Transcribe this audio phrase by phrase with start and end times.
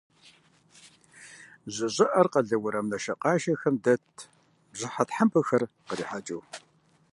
[1.73, 4.15] Жьы щӏыӏэр къалэ уэрам нашэкъашэхэм дэтт,
[4.71, 6.41] бжьыхьэ тхьэмпэхэр кърихуэкӏыу.